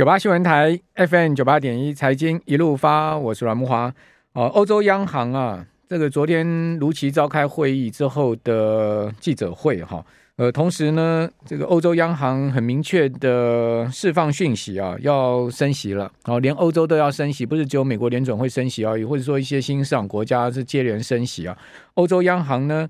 [0.00, 3.94] 九八新闻台 FM 九八点一财经一路发，我是阮慕华。
[4.32, 10.02] 哦，欧洲央行啊，这个昨天如期召开会议之后的记者会哈，
[10.36, 16.10] 呃，同时呢，这个欧洲央行很明确的释放讯息啊，要升息了。
[16.24, 21.54] 哦，连欧洲都要升息，不是只有美国联准会升息而已，或者说一些新兴市场国家是接连升息啊。
[21.92, 22.88] 欧洲央行呢，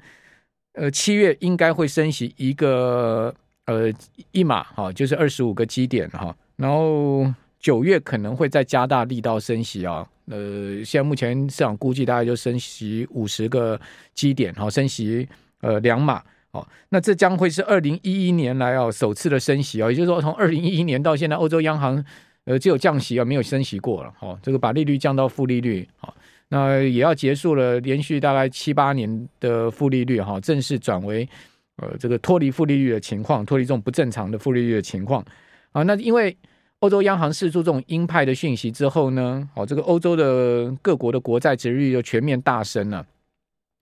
[0.74, 3.34] 呃，七月应该会升息一个
[3.66, 3.92] 呃
[4.30, 6.32] 一码哈，就是二十五个基点哈。
[6.60, 7.26] 然后
[7.58, 13.80] 九月可能会再加大力道升息啊，呃，现在目前市场估计大概就升息五十个
[14.12, 15.26] 基点，好，升息
[15.62, 22.04] 呃两码，哦，那这将会是二零一一年来啊首次的升息啊，也就是说从二零一一年到现在，欧洲央行
[22.44, 26.14] 呃只有降息啊，没有升息过了，哦，这个把利率降到负利率，好，
[26.48, 31.26] 那也要结束了连续大概七八年的负利率哈，正式转为
[31.76, 35.24] 呃这个脱离负利率的情况，脱离这种不正常的负利率的情况。
[35.72, 36.36] 啊，那因为。
[36.80, 43.06] 欧洲央行释出这种鹰派的讯息之后呢，哦，这个欧洲的各国的国债殖利率就全面大升了，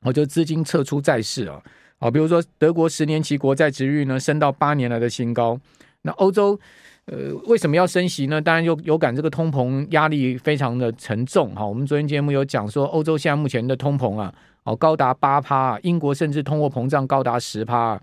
[0.03, 1.63] 哦，就资金撤出债市啊，
[2.01, 5.57] 啊，比如说德国十年期国债殖利率呢升到八年来的新高。
[6.03, 6.59] 那欧洲
[7.05, 8.41] 呃为什么要升息呢？
[8.41, 11.65] 当然有有感这个通膨压力非常的沉重哈。
[11.65, 18.01] 我们昨天节目有讲说，欧洲现在目前的通膨啊，哦高达八趴，英国甚至通货膨胀高达十趴。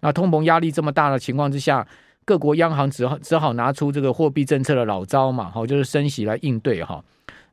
[0.00, 1.86] 那通膨压力这么大的情况之下。
[2.24, 7.02] 各国央行只好只好拿出这个货币政策的老招嘛，好，就是升息来应对哈。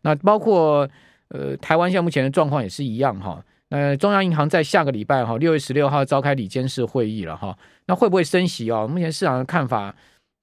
[0.02, 0.88] 那包括
[1.30, 3.44] 呃台湾现在目前的状况也是一样哈。
[3.70, 7.58] 那中央银行在下个礼拜哈六月十六号召开理监事会议了哈。
[7.88, 8.88] 那会不会升息哦？
[8.88, 9.94] 目前市场的看法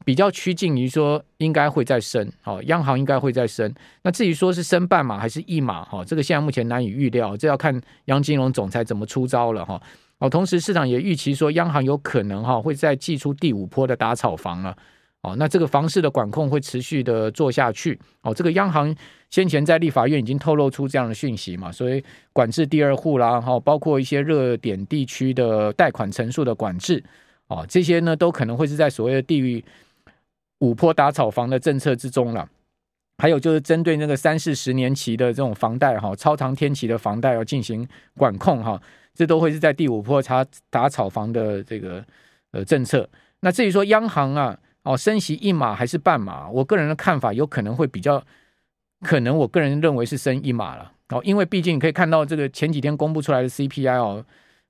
[0.05, 3.73] 比较趋近于说应该会再升，好，央行应该会再升。
[4.03, 9.81] 那至于说是升半码还是一码哈，这个现在目前难以预料，这要看杨金龙总裁怎么出招了哈。
[10.19, 14.77] 哦，同时市场也预期说，央行有可能哈会再祭出第五波的打草房了。
[15.23, 17.99] 哦，那这个房市的管控会持续的做下去。
[18.23, 18.95] 哦，这个央行
[19.31, 22.03] 先前在立法院已经透露出这样的讯息嘛，所以
[22.33, 27.03] 管制第二户啦，哈，包括一些热点地区的贷款成数的管制，
[27.49, 29.65] 哦，这些呢都可能会是在所谓的地域
[30.61, 32.49] 五波打草房的政策之中了。
[33.21, 37.87] 还有就是针对那个三四十年期的这种房贷哈，超长天期的房贷要进行
[38.17, 38.81] 管控哈。
[39.19, 42.05] 这都会是在第五波查打炒房的这个
[42.53, 43.09] 呃政策。
[43.41, 48.23] 那至于说央行啊，哦升息一码还是半码，我个人的看法有可能会比较
[49.01, 54.25] 可能，我个人认为是升一码了哦，因为毕竟可以看到这个前几天公布出来的 CPI 哦，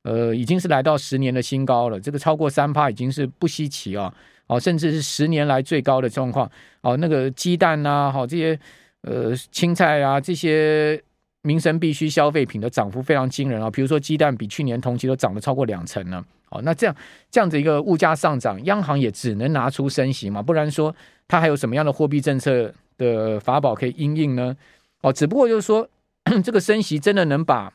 [0.05, 4.11] 呃已经是来到十年的新高了，这个超过三趴已经是不稀奇啊，
[4.47, 8.59] 哦甚至是十年来最高的状况哦，那个鸡蛋呐，好这些
[9.03, 10.99] 呃青菜啊这些。
[11.43, 13.71] 民生必需消费品的涨幅非常惊人啊！
[13.71, 16.25] 比如说鸡蛋比去年同期都涨了超过两成呢。
[16.51, 16.97] 哦，那这样
[17.31, 20.95] 这样子一个物价上涨，央行也只能拿出升息嘛，不然说
[21.27, 24.57] 它还有什么样的货币政策的法宝可以因应呢？
[25.03, 25.89] 哦，只不过就是说
[26.43, 27.73] 这个升息真的能把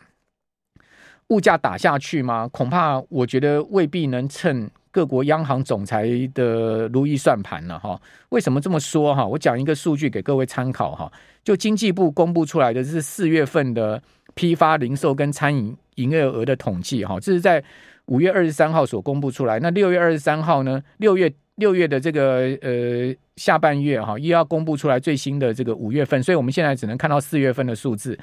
[1.27, 2.47] 物价打下去吗？
[2.51, 4.69] 恐怕我觉得未必能趁。
[4.93, 7.99] 各国央行总裁的如意算盘了哈？
[8.29, 9.25] 为什么这么说哈？
[9.25, 11.11] 我讲一个数据给各位参考哈。
[11.43, 13.99] 就经济部公布出来的是四月份的
[14.35, 17.61] 批发零售跟餐饮营业额的统计哈，这是在
[18.05, 19.59] 五月二十三号所公布出来。
[19.59, 20.81] 那六月二十三号呢？
[20.97, 28.15] 六月六月的这个呃下半月哈，又要公布出来最新的这个五月份，所以我们现在只能看到四月份的数字。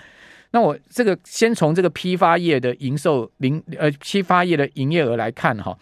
[0.52, 5.76] 那我这个先从这个批发业的营售零呃批发业的营业额来看哈。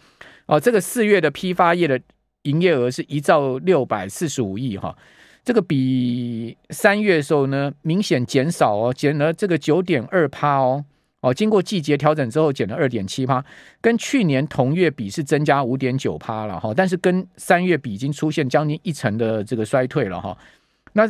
[0.49, 2.01] 哦这个四月的批发业的
[2.41, 4.97] 营业额是一兆六百四十五亿哈，
[5.45, 10.83] 这个比三月的时候呢明显减少哦，减了这个九点二趴哦，
[11.21, 13.45] 哦，经过季节调整之后减了二点七趴，
[13.79, 20.35] 跟去年同月比是增加五点九趴了哈，但是跟三月比已经出现将近一成的这个衰退了哈。
[20.93, 21.07] 那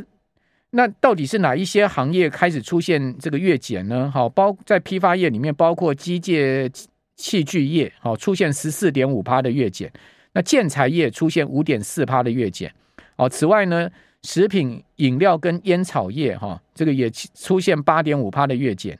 [0.72, 4.12] 那到底是哪一些行业开始出现这个月减呢？
[4.14, 6.70] 好，包在批发业里面包括机械。
[7.20, 9.92] 器具业哦出现十四点五趴的月减，
[10.32, 12.74] 那建材业出现五点四趴的月减
[13.18, 13.28] 哦。
[13.28, 13.90] 此外呢，
[14.24, 18.98] 食品饮料跟烟草业哈，这个也出现八点五趴的月减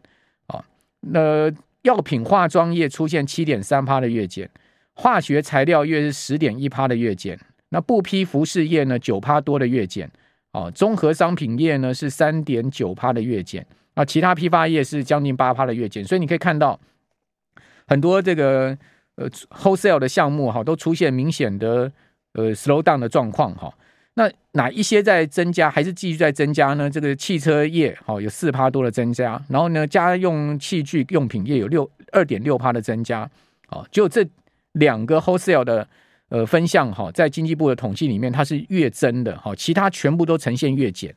[0.48, 0.62] 哦。
[1.00, 1.50] 那
[1.84, 4.50] 药品化妆业出现七点三趴的月减，
[4.96, 7.40] 化学材料业是十点一趴的月减。
[7.70, 10.12] 那布匹服饰业呢九趴多的月减
[10.52, 10.70] 哦。
[10.76, 14.04] 综合商品业呢是三点九趴的月减啊。
[14.04, 16.78] 其他批发业是将近八趴的月减，所以你可以看到。
[17.90, 18.78] 很多这个
[19.16, 21.92] 呃 wholesale 的项目哈，都出现明显的
[22.34, 23.74] 呃 slow down 的状况哈。
[24.14, 26.88] 那哪一些在增加，还是继续在增加呢？
[26.90, 33.28] 这个汽车业哈有四趴多的增加，然后呢，家用器具用品业有六二点六趴的增加。
[33.70, 34.24] 哦，就这
[34.74, 35.88] 两个 wholesale 的
[36.30, 41.16] 呃分项哈，在经济部的统计里面，它是月增的哈，其他全部都呈现月减。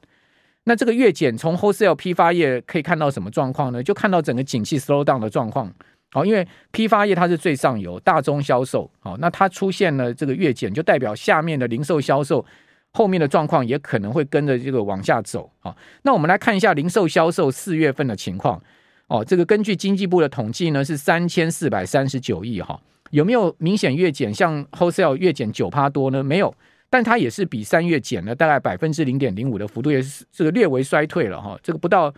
[0.64, 3.82] 那这个月减从 wholesale 批发业可以看到什么状况呢？
[3.82, 5.72] 就看到整个景气 slow down 的状况。
[6.14, 12.44] 好，因为批发业它是最上游，大宗销售，好，那它出现了这个月减，就代表下面的零售销售
[12.92, 15.50] 后面的状况也可能会跟着这个往下走。
[15.60, 18.62] 好，那我们来看一下零售销售四月份的情况。
[19.06, 22.78] 哦，这个根据经济部的统计呢，是三千四百三十九亿哈，
[23.10, 24.32] 有没有明显月减？
[24.32, 26.22] 像 wholesale 月减九趴多呢？
[26.22, 26.54] 没有，
[26.90, 32.12] 但它也是比三月减了大概百分之零点零五的幅度，也是这个略微衰退了哈，这个不到。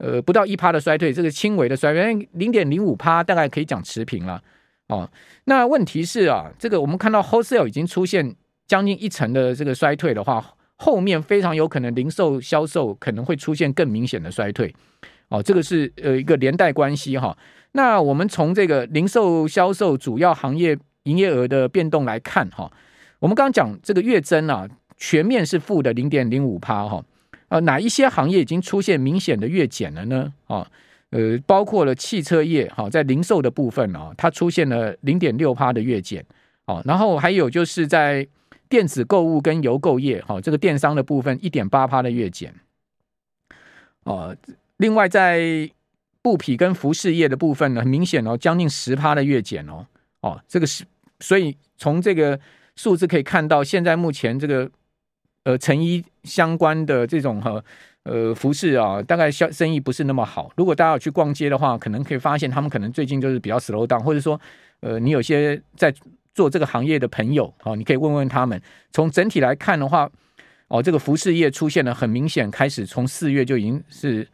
[0.00, 4.42] 呃，不到一趴的衰退，这个轻微的衰退，零点零五趴，大概可以讲持平了。
[4.88, 5.08] 哦，
[5.44, 8.34] 那问题是啊，这个我们看到 wholesale 已经出现
[8.66, 10.42] 将近一成的这个衰退的话，
[10.76, 14.74] 后面非常有可能零售销售可能会出现更明显的衰退。
[15.28, 17.36] 哦，这个是呃一个连带关系哈、
[17.72, 22.72] 那我们从这个零售销售主要行业营业额的变动来看哈、
[23.18, 27.04] 我们刚刚讲这个月增啊，全面是负的零点零五趴哈。
[27.50, 30.32] 呃，哪一些行业已经出现明显的月减了呢？
[30.46, 30.70] 啊，
[31.10, 36.24] 呃，包括了汽车业，哈，在零售的部分啊，它出现了零点六趴的月减，
[36.66, 38.24] 哦，然后还有就是在
[38.68, 42.54] 电子购物跟邮购业，哈，这个电商的部分一点八趴的月减，
[44.04, 44.36] 哦，
[44.76, 45.68] 另外在
[46.22, 49.84] 布匹跟服饰业的部分呢，很明显哦，将近十趴的月减哦，
[50.20, 50.84] 哦，这个是，
[51.18, 52.38] 所以从这个
[52.76, 54.70] 数字可以看到，现在目前这个。
[55.50, 57.62] 呃，成衣相关的这种和
[58.04, 60.52] 呃服饰啊，大概销生意不是那么好。
[60.56, 64.40] 如果大家有去逛街的话，可能可以发现他们可能最近就是比较 slow down，或者说，
[64.78, 65.92] 呃，你有些在
[66.32, 68.62] 做这个行业的朋友哦，你可以问问他们。
[68.92, 70.08] 从整体来看的话，
[70.68, 74.24] 哦，这个服饰业出现了很明显，开始从四月就已经是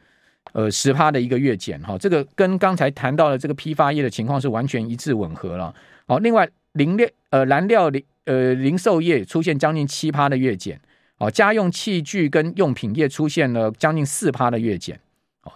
[0.52, 5.74] 呃十趴的一个月减哈，这个跟刚才谈到的这个批发业的情况是完全一致吻合了。
[6.06, 10.78] 好，另外零料呃燃料零呃零售业出现将近七趴的月减。
[11.18, 15.00] 哦，家用器具跟用品业出现了将近四趴的月减，
[15.44, 15.52] 哦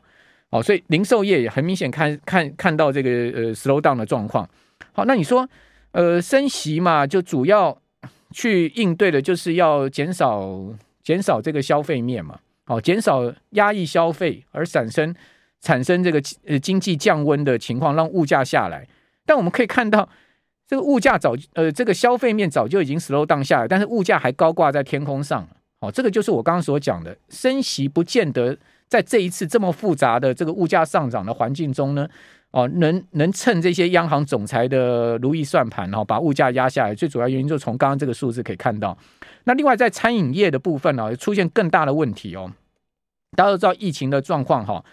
[0.48, 4.48] 哦，所以零售业也很明显看看看到这个呃 slow down 的状况。
[4.92, 5.46] 好，那你说
[5.92, 7.76] 呃升息嘛，就主要
[8.32, 10.72] 去应对的就是要减少
[11.02, 15.14] 减少这个消费面嘛，好，减少压抑消费而产生
[15.60, 18.88] 产生这个呃经济降温的情况，让物价下来。
[19.26, 20.08] 但我们可以看到。
[20.70, 25.44] 这个物价早呃，这个消费面早就已经 slow down 下来，但是物价还高挂在天空上。
[25.80, 28.56] 哦，这个就是我刚刚所讲的，升息不见得
[28.86, 32.08] 在这一次这么复杂的这个物价上涨的环境中呢，
[32.52, 36.94] 哦，能能趁这些央行总裁的如意算盘，哦，把物价压下来。
[36.94, 38.96] 最主要原因就从刚刚这个数字可以看到。
[39.42, 42.52] 那另外在餐饮业的部分呢，出现更大的问题哦。
[43.36, 44.84] 大家都知道疫情的状况哈，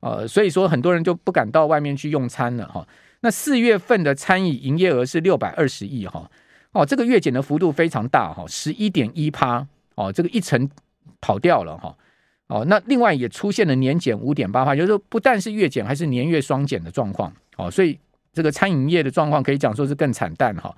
[0.00, 2.86] 呃，所以说很多人就不敢到外面去用餐了哈。
[3.22, 6.30] 那四月份的餐饮营业额是六百二十亿哈，
[6.72, 9.66] 哦，这个月减的幅度非常大哈，十一点一趴。
[9.94, 10.70] 哦，这个一层
[11.20, 11.94] 跑掉了哈，
[12.48, 17.98] 哦，那另外也出现了年减五点八趴，就是说不但是月减，还是年月双减的状况，哦，所以
[18.32, 20.74] 这个餐饮业的状况可以讲说是更惨淡哈，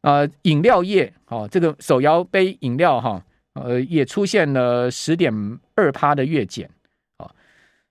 [0.00, 5.32] 呃，饮料业哦，这个手摇杯饮料哈，呃，也出现了十点
[5.76, 6.68] 二趴的月减。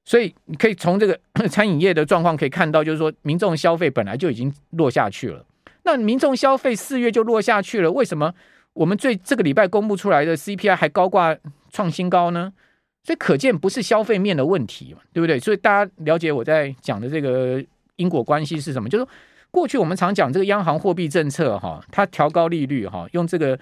[0.06, 1.20] 所以你可以从这个
[1.50, 5.44] 餐饮业的状况可以看到，就是说民众消费本来就已经落下去了。
[5.82, 8.34] 那民众消费四月就落下去了，为什么
[8.74, 11.36] 我们最这个礼拜公布出来的 CPI 还高挂
[11.72, 12.54] 创新高呢？
[13.04, 15.40] 所以可见不是消费面的问题嘛，对不对？
[15.40, 17.64] 所以大家了解我在讲的这个
[17.96, 18.88] 因果关系是什么？
[18.88, 19.08] 就是
[19.50, 23.58] 过去我们常讲这个央行货币政策哈，它调高利率哈，用这个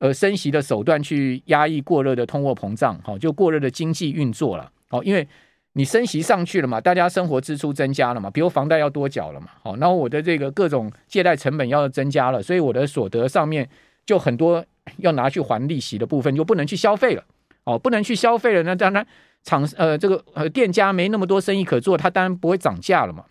[0.00, 5.26] 呃升息的手段去压抑过热的通货膨胀，哈，就过热的经济运作了，哦，因为。
[5.78, 6.80] 你升息上去了嘛？
[6.80, 8.28] 大家生活支出增加了嘛？
[8.28, 9.46] 比如房贷要多缴了嘛？
[9.62, 13.68] 好，那我的这个各种借贷成本要增加了，所以我的所得上面
[14.04, 14.64] 就很多
[14.96, 17.22] 要拿去还利息的部分就不能去消费了。
[17.62, 19.06] 哦，不能去消费了，那当然
[19.44, 23.24] 厂呃这个呃店家没那么多生意可做，他当然不会涨价了嘛，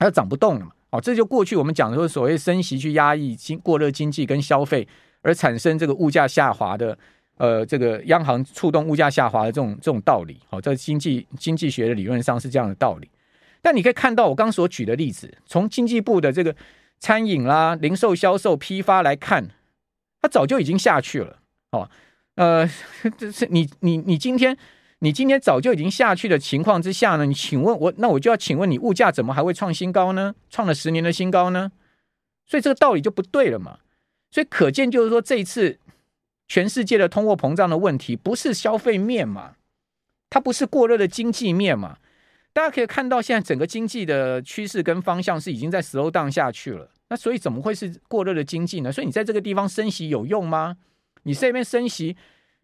[0.00, 0.72] 它涨不动了嘛。
[0.90, 4.88] 哦，这就过去我们讲的说所谓升息去压抑经过热经济跟消费
[5.22, 6.98] 而产生这个物价下滑的。
[7.40, 13.08] 呃，这个央行触动物价下滑的这种这种道理，好，在经济经济学的理论上是这样的道理。
[13.62, 16.54] 但你可以看到我刚所举的例子，从经济部的这个
[16.98, 19.48] 餐饮啦、零售销售、批发来看，
[20.20, 21.38] 它早就已经下去了。
[21.70, 21.88] 哦，
[22.34, 22.70] 呃，
[23.16, 24.54] 这是你你你今天
[24.98, 27.24] 你今天早就已经下去的情况之下呢？
[27.24, 30.34] 你请问我，那我就要请问你，物价怎么还会创新高呢？
[30.50, 31.72] 创了十年的新高呢？
[32.44, 33.78] 所以这个道理就不对了嘛。
[34.30, 35.78] 所以可见就是说这一次。
[36.50, 39.54] 全世界的通货膨胀的问题不是消费面嘛？
[40.28, 41.98] 它不是过热的经济面嘛？
[42.52, 46.90] 大家可以看到，现在整个经济的趋势跟方向是已经在 slow down 下去了。
[47.08, 48.90] 那所以怎么会是过热的经济呢？
[48.90, 50.76] 所以你在这个地方升息有用吗？
[51.22, 52.16] 你这边升息，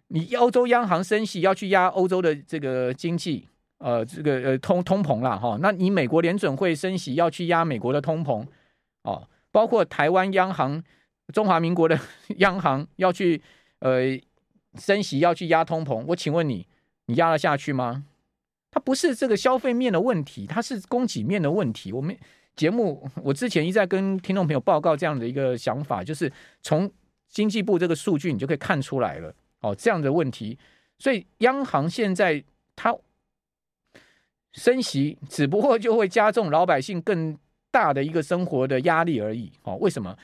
[0.08, 3.46] 你欧洲央行升息要去压欧洲的这个经济，
[3.78, 5.56] 呃，这个呃通通膨啦哈。
[5.62, 8.44] 那你美国联准会升息要去压美国的通膨
[9.04, 10.82] 哦，包括台湾央行、
[11.32, 11.96] 中华民国的
[12.38, 13.40] 央行要去
[13.80, 14.18] 呃
[14.78, 16.66] 升息要去压通膨，我请问你，
[17.06, 18.04] 你压得下去吗？
[18.70, 21.92] 它不是这个消费面的问题，它是供给面的问题。
[21.92, 22.14] 我们
[22.54, 26.30] 节目我之前一再跟听众朋友报告这样的一个想法，就是
[26.62, 26.90] 从
[27.28, 30.58] 经济部这个数据你就可以看出来了哦，这样的问题。
[30.98, 32.42] 所以央行现在
[32.74, 32.94] 它
[34.52, 37.38] 升息，只不过就会加重老百姓更
[37.70, 39.52] 大的一个生活的压力而已。
[39.62, 40.16] 哦，为什么？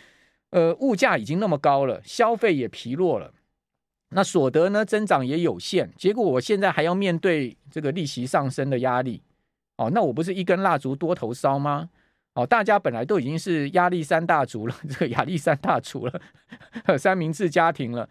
[0.51, 3.33] 呃，物价已经那么高了，消费也疲弱了。
[4.15, 9.23] 那所得呢，增长也有限，结果我现在还要面对这个利息上升的压力，
[9.77, 11.89] 哦，那我不是一根蜡烛多头烧吗？
[12.35, 16.21] 哦，大家本来都已经是压力山大族了， 这个亚历山大族了，
[16.99, 18.09] 三明治家庭了，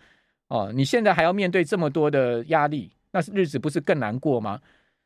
[0.48, 4.60] 哦，你现在还要面对这么多的压力，那日子不是更难过吗？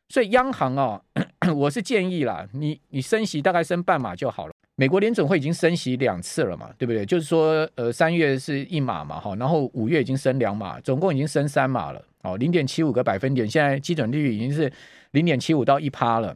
[0.09, 1.01] 所以央行哦，
[1.55, 4.53] 我是建议啦，你你升息大概升半码就好了。
[4.77, 7.05] 美国联准会已经升息两次了嘛，对不对？
[7.05, 14.71] 就是说，呃，三月是一码嘛，哈，然后五月已经升两码，总共已经升三码了，哦，零点七五个百分点，现在基准利率已经是
[15.11, 16.35] 零点七五到一趴了，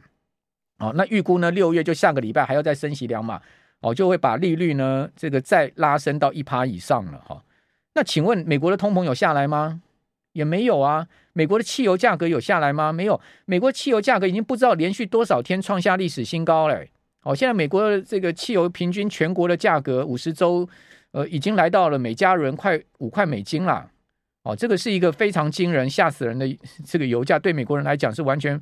[0.78, 3.42] 哦，那预估呢，六月就下个礼拜还要再升息两码，
[3.80, 7.42] 哦，就会把利率呢这个再拉升到一趴以上了，哈。
[7.94, 9.82] 那请问美国的通膨有下来吗？
[10.32, 11.08] 也没有啊。
[11.32, 12.92] 美国的汽油价格有下来吗？
[12.92, 13.20] 没有。
[13.44, 16.86] 美国汽油价格已经不知道连续多少天创下历史新高了。
[17.22, 20.66] 哦，现在美国的这个汽油平均全国的价格，五十周，
[21.10, 23.90] 呃，已经来到了每加仑快五块美金啦。
[24.42, 26.48] 哦，这个是一个非常惊人、吓死人的
[26.86, 28.58] 这个油价，对美国人来讲是完全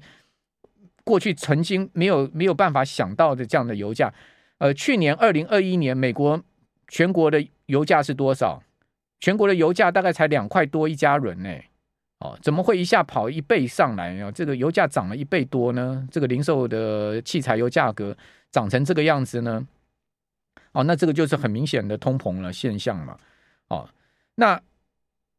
[1.04, 4.12] 过去曾经没有没有办法想到的这样的油价。
[4.58, 6.42] 呃，去年二零二一年，美国
[6.88, 8.60] 全国的油价是多少？
[9.20, 11.50] 全国的油价大概才两块多一加仑呢。
[12.18, 14.32] 哦，怎么会一下跑一倍上来呢？
[14.32, 16.04] 这个油价涨了一倍多呢？
[16.10, 18.16] 这个零售的汽柴油价格。
[18.50, 19.66] 长成这个样子呢？
[20.72, 23.16] 哦，那这个就是很明显的通膨了现象嘛。
[23.68, 23.88] 哦，
[24.34, 24.60] 那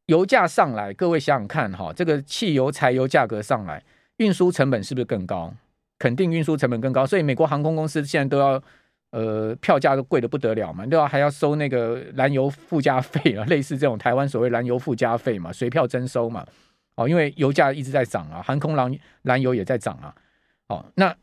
[0.07, 3.83] 油价上来，各位想想看哈，这个汽油、柴油价格上来，
[4.17, 5.53] 运输成本是不是更高？
[5.97, 8.61] 肯定运输成本更高，所以美国航空公司现在都要
[9.11, 16.45] 呃票价都贵得不得了嘛，都要还要收那个燃油附加费啊， 类似这种台湾所谓燃油附加费嘛，随票征收嘛。
[16.95, 20.15] 哦，因为油价一直在涨啊，航空燃燃油也在涨啊。
[20.67, 21.15] 哦，那。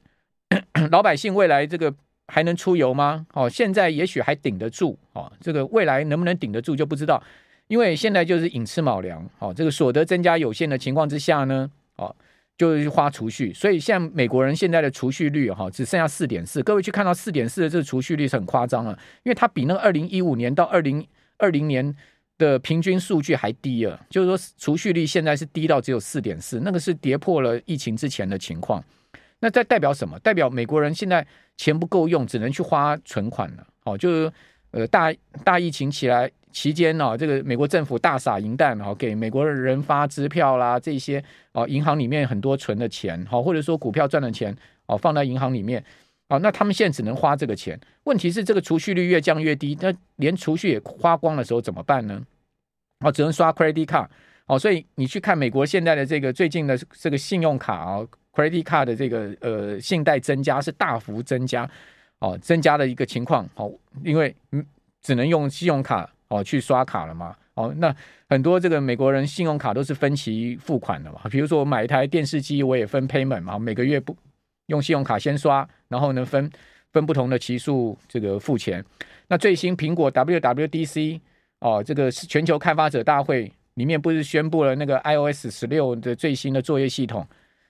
[0.91, 1.93] 老百姓未来这个
[2.29, 3.27] 还能出游吗？
[3.33, 7.23] 哦，现在也许还顶得住哦，这个未来能不能顶得住就不知道，
[7.69, 12.15] 因为现在就是寅吃卯粮哦，这个所得增加有限的情况之下呢，哦，
[12.57, 18.93] 就是花储蓄，所以像美国人现在的储蓄率哈，只剩下四点四，各位去看到四点四的这个储蓄率是很夸张了，
[19.25, 21.07] 因为它比那个二零一五年到二零
[21.39, 21.95] 二零年
[22.39, 28.83] 的平均数据还低了，就是说储蓄率现在是低到只有四点四，那个是跌破了疫情之前的情况。
[29.41, 30.19] 那这代表什么？
[30.21, 31.27] 代表美国人现在
[31.57, 33.67] 钱不够用，只能去花存款了。
[33.85, 34.33] 哦，就是
[34.71, 35.13] 呃大
[35.45, 45.85] 大疫情起来期间呢，这个美国政府大撒银弹，哦，给美国人发支票啦，这些哦，银行里面很多存的钱，好，或者说股票赚的钱，哦，放在银行里面，
[46.29, 47.79] 哦，那他们现在只能花这个钱。
[48.05, 52.21] 问题是这个储蓄率越降越低，那连储蓄也花光的时候怎么办呢？
[53.01, 54.09] 哦，只能刷 credit card。
[54.47, 58.07] 哦，所以你去看美国现在的这个最近的这个信用卡啊。
[58.37, 61.67] Credit card 的这个呃信贷增加是大幅增加
[62.19, 63.73] 哦，增加的一个情况哦，
[64.05, 64.63] 因为嗯
[65.01, 67.95] 只能用信用卡哦去刷卡了嘛哦，那
[68.29, 74.15] 很多这个美国人信用卡都是分期付款的嘛，比如说我买一台电视机我也分 payment 嘛，每个月不
[74.67, 76.51] 用信用卡先刷，然后呢分
[76.93, 78.85] 分不同的期数这个付钱。
[79.29, 81.21] 那最新苹果 WWDC
[81.61, 87.27] 哦，这个全球开发者大会里面不是宣布了那个 iOS 十六的最新的作业系统？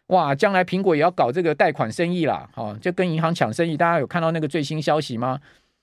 [0.09, 3.77] 哇，将来苹果也要搞这个贷款生意啦，哦，就跟银行抢生意。
[3.77, 5.41] 大家有看到那个最新消息吗？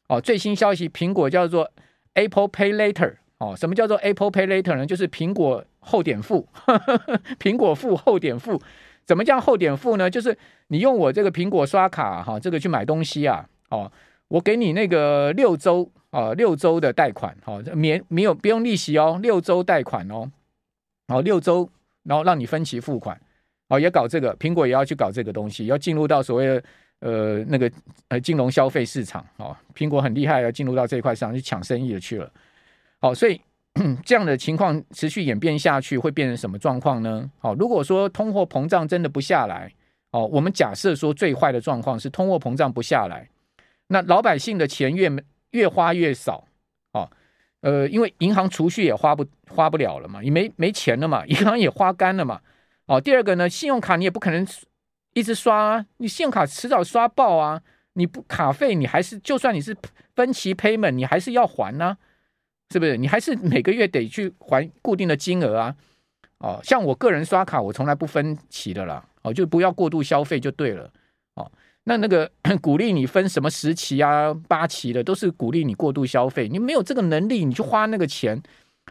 [0.08, 1.70] 哦，最新消息，苹果叫做
[2.14, 3.16] Apple Pay Later。
[3.40, 4.86] 哦，什么叫做 Apple Pay Later 呢？
[4.86, 8.62] 就是苹果后点付，呵 呵苹果付后点付。
[9.06, 10.10] 怎么叫后点付呢？
[10.10, 10.38] 就是
[10.68, 13.92] 你用我这个苹果刷卡哈，这个去买东西啊，哦，
[14.30, 20.32] 我给你那个六周啊，六周的贷款，哦，免没有不用利息哦，六周贷款哦，
[21.10, 21.70] 哦，六周，
[22.04, 23.20] 然后让你分期付款。
[23.74, 26.64] 哦，也搞这个，苹果也要去搞这个东西，要进入到所谓的
[27.00, 27.72] 呃那个
[28.10, 29.26] 呃金融消费市场。
[29.38, 32.32] 哦，苹果很厉害，要进入到这一块上去抢生意的去了。
[33.00, 33.42] 好，所以
[34.06, 37.28] 这样的情况持续演变下去，会变成什么状况呢？
[37.40, 39.72] 好，如果说通货膨胀真的不下来，
[40.12, 43.28] 哦，我们假设说最坏的状况是通货膨胀不下来，
[43.88, 45.12] 那老百姓的钱越
[45.50, 46.46] 越花越少，
[46.92, 47.10] 哦，
[47.62, 52.40] 呃，因为银行储蓄也花不花不了了嘛，你没没钱了嘛，银行也花干了嘛，
[52.94, 54.46] 哦，第二个呢，信用卡你也不可能
[55.14, 57.60] 一直刷啊，你信用卡迟早刷爆啊，
[57.94, 59.76] 你不卡费你还是就算你是
[60.16, 61.98] 分期 payment，你还是要还呢、
[62.72, 62.96] 是不是？
[62.98, 65.76] 你还是每个月得去还固定的金额啊，
[66.38, 70.88] 哦，像我个人刷卡，我从来不分期的啦，哦，就不要过度消费就对了，
[71.34, 71.52] 哦。
[71.86, 72.32] 那那个
[72.62, 76.48] 鼓励你分什么十期啊、八期的，都是鼓励你过度消费。
[76.48, 78.42] 你没有这个能力，你就花那个钱，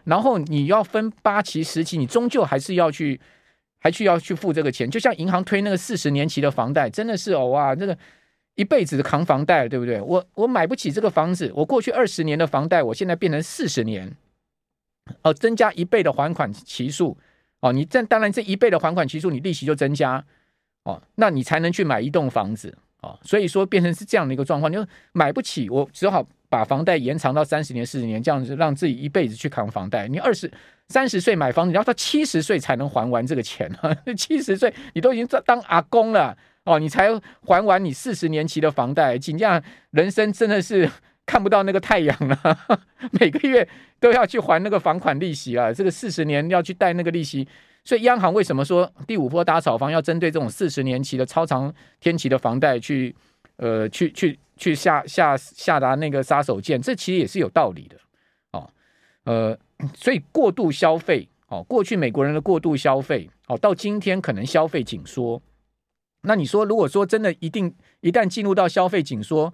[0.05, 3.19] 然后你要分八期、十期，你终究还是要去，
[3.83, 4.89] 还去要去付这个钱。
[4.89, 7.99] 就像银行推那个四十年期的房贷，真的是哦哇，这个
[8.55, 10.01] 一辈子的扛房贷，对不对？
[10.01, 14.17] 我我买不起这个房子，我过去二十年的房贷，我现在变成四十年，
[15.23, 17.19] 哦，增加一倍的还款期数，
[17.61, 20.25] 哦，你这当然这一倍的还款期数，你利息就增加。
[20.85, 30.07] 哦，那你才能去买一栋房子哦，所以说变成是这样的一个状况，你就买不起，我只好把房贷延长到三十年、四十年，这样子让自己一辈子去扛房贷。
[30.07, 30.51] 你二十
[30.89, 33.93] 三十岁买房子，你要到七十岁才能还完这个钱啊！
[34.17, 37.09] 七十岁你都已经当阿公了哦，你才
[37.41, 40.89] 还完你四十年期的房贷，这样人生真的是
[41.27, 42.59] 看不到那个太阳了，
[43.19, 43.67] 每个月
[43.99, 47.49] 都要去还那个房款利息啊，这个四十年要去贷那个利息。
[47.85, 53.15] 所以央行为什么说第五波打炒房要针对这种四十年期的超长天期的房贷去，
[53.57, 56.81] 呃，去去去下下下达那个杀手锏？
[56.81, 57.97] 这其实也是有道理的，
[58.53, 58.71] 哦，
[59.25, 59.59] 呃，
[59.95, 65.43] 所以过度消费，哦，过去美国人的过度消费，哦，到今天可能消费紧缩。
[66.23, 69.53] 那你说，如果说真的一定一旦进入到消费紧缩，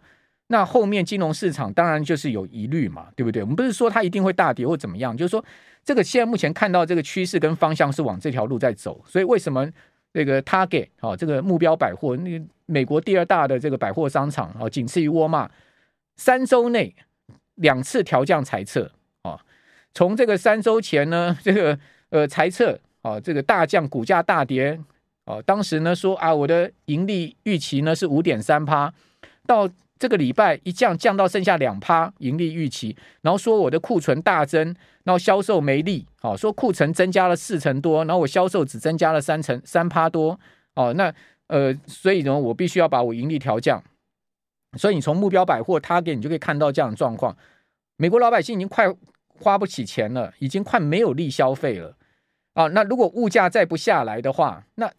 [0.51, 3.43] 那后面金融市场当然就是有疑虑嘛，对不对？
[3.43, 5.45] 我们不是说它一定会大跌或怎么样，就是说
[5.85, 9.71] 这个现在目前看到这个趋势跟方向是往这条路在走，所以为什么
[10.13, 15.51] 这个 Target 哦，这个目标百货，那个美国第二大的这个百货商场哦，仅次于沃尔玛，
[16.17, 16.95] 三周内
[17.57, 18.91] 两次调降裁撤
[19.25, 19.39] 哦，
[19.93, 21.79] 从这个三周前呢，这个
[22.09, 24.81] 呃裁撤哦，这个大降，股价大跌
[25.27, 28.91] 哦，当时呢说啊，我的盈利预期呢是五点三趴
[29.47, 29.69] 到。
[29.99, 40.39] 这个礼拜一降降到剩下两趴盈利预期，然后说我的库存大增，然后销售没力，哦，说库存增加了四成多，然后我销售只增加了三成三趴多，
[40.75, 41.13] 哦，那
[41.49, 43.83] 呃，所以呢，我必须要把我盈利调降，
[44.77, 47.37] 所以你从目标百货他给你就可以看到这样的状况，
[47.97, 48.87] 美国老百姓已经快
[49.29, 51.97] 花不起钱了，已经快没有力消费了，
[52.55, 54.93] 啊，那如果物价再不下来的话，那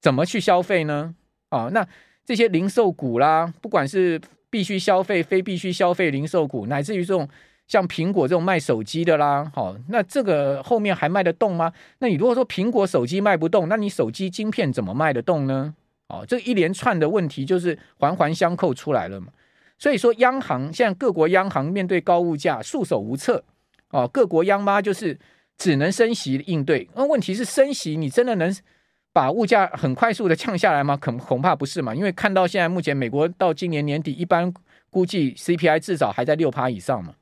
[0.00, 1.16] 怎么去消费呢？
[1.48, 1.86] 啊，那。
[2.24, 7.28] 这些零售股啦，不管是必须消费、非必须消费零售股，乃至于这种
[7.66, 11.72] 像苹果这种卖手机的啦，好，那这个后面还卖得动吗？
[11.98, 15.74] 那你如果说苹果手机卖不动，那你手机晶片怎么卖得动呢？
[16.08, 19.28] 哦，这一连串的问题就是环环相扣出来了嘛。
[19.78, 23.42] 所以说，央行现在各国央行面对高物价束手无策，
[23.90, 25.18] 哦，各国央妈就是
[25.58, 26.88] 只能升息应对。
[26.94, 28.54] 那问题是升息，你真的能？
[29.12, 30.96] 把物价很快速的降下来吗？
[30.96, 34.52] 恐恐怕不是嘛，因为看到现在目前美国到今年年底，一般
[34.90, 37.14] 估计 CPI 至少还在六趴以上嘛。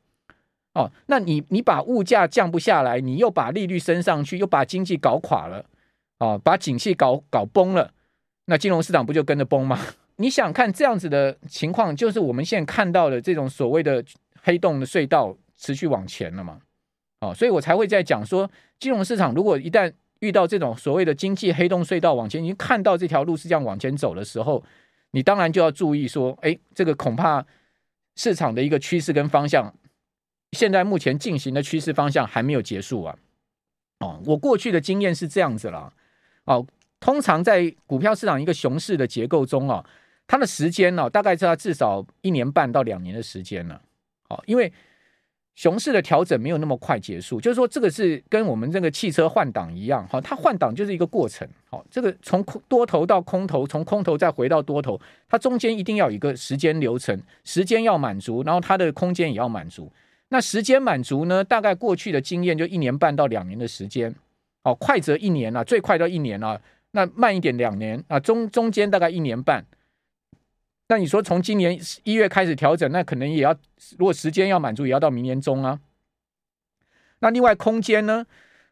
[0.75, 5.65] 哦，那你你把物价降不下来，你又把利率升上去，又把经济搞垮了，
[6.21, 7.93] 哦，把景气搞搞崩了，
[8.45, 9.79] 那金融市场不就跟着崩吗？
[10.17, 14.05] 你想看这样子的情况，就是我们现在看到的这种所谓的
[14.43, 16.61] 黑洞的隧道持续往前了嘛？
[17.21, 18.49] 哦，所以我才会在讲说，
[18.79, 24.63] 金融市场如果一旦遇到这种所谓的经济黑洞隧道往前，已经看到这条路是这样往前走的时候，
[25.11, 27.45] 你当然就要注意说，哎，这个恐怕
[28.17, 29.75] 市场的一个趋势跟方向，
[30.53, 33.17] 现在目前进行的趋势方向还没有结束啊。
[34.01, 35.93] 哦，我过去的经验是这样子了。
[36.45, 36.67] 哦，
[37.01, 39.85] 通常在股票市场一个熊市的结构中啊，
[40.27, 43.81] 它的时间呢，大概是要至少一年半到两年的时间了。
[44.29, 44.73] 哦，因为
[45.61, 59.93] 熊市的调整没有那么快结束，就是说这个是跟我们这个汽车换挡一样，哈，它换挡就是一个过程，好，这个从空多头到空头，从空头再回到多头，它中间一定要有一个时间流程，时间要满足，然后它的空间也要满足。
[60.31, 64.15] 那时间满足呢，大概过去的经验就一年半到两年的时间，
[64.63, 66.59] 哦，快则一年啊，最快到一年啊，
[66.93, 69.63] 那慢一点两年啊，中中间大概一年半。
[70.91, 73.55] 那你说从今年一月开始调整，那可能也要，
[73.97, 75.79] 如果时间要满足，也要到明年中啊。
[77.21, 78.27] 那另外空间呢？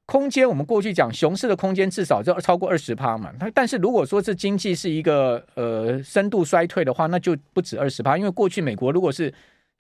[0.05, 3.33] 空间我们过去讲熊市的空间至少就超过二十趴嘛。
[3.39, 9.33] 它但是如果说是经济是一个呃深度衰退的话，那就不止二十趴，因为过去美国如果是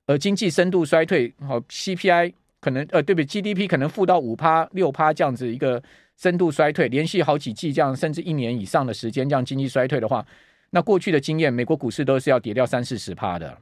[0.06, 5.82] 呃经济深度衰退，好 CPI 可能呃对不对？GDP 可能负到五趴六趴这样子一个
[6.16, 10.24] 深度衰退，连续好几季这样，甚至一年以上的时间这样经济衰退的话。
[10.70, 13.56] 那过去的经验，美国股市都是要跌掉三四十趴的，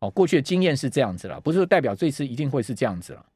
[0.00, 3.26] 哦，过去的经验是这样子了，不是代表这次一定会是这样子了。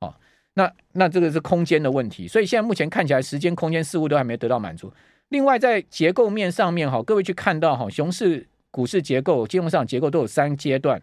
[0.00, 0.14] 哦，
[0.54, 4.92] 那那这个是空间的问题，所以现在目前看起来时间空间似乎都还没得到满足。
[5.28, 11.00] 另外在结构面上面哈，各位去看到哈，熊市股市结构、金融市场结构都有三阶段。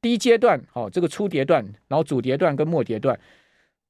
[0.00, 3.18] 第一阶段哦，这个初跌段，然后主跌段跟末跌段。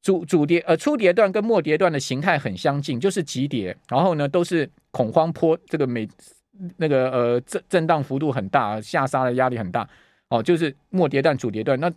[0.00, 6.09] 主主跌呃初跌段跟末跌段的形态很相近，就是急跌，然后呢都是恐慌坡，这个每
[6.76, 9.88] 那个呃震震荡幅度很大，下杀的压力很大
[10.28, 11.78] 哦，就是末跌段、主跌段。
[11.80, 11.92] 那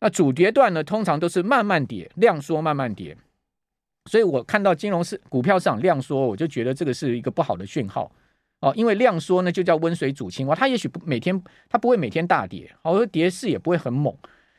[0.00, 3.16] 那主跌段呢，通常都是慢慢跌，量缩慢慢跌。
[4.10, 8.10] 所以我看到金融市股票市场量缩，我就觉得这个是一个不好的讯号
[8.60, 14.14] 哦，因为量缩呢就叫温水煮青蛙，它也许不每天它不会每天大跌，哦，跌势也不会很猛，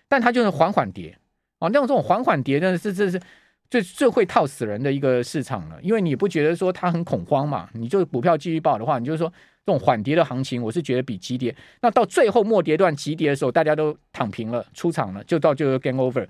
[0.07, 1.17] 但它就是缓缓跌。
[1.59, 3.19] 哦，那种这种缓缓跌，真的是这是
[3.69, 5.77] 最最会套死人的一个市场了。
[5.81, 7.69] 因为你不觉得说他很恐慌嘛？
[7.73, 9.31] 你就股票继续报的话，你就说
[9.65, 11.55] 这种缓跌的行情，我是觉得比急跌。
[11.81, 16.27] 那到最后末跌段急跌的时候，大家都躺平了，出场了，就到就 game over。